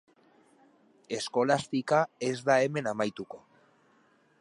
[1.17, 2.01] Eskolastika
[2.31, 3.47] ez da hemen amaituko.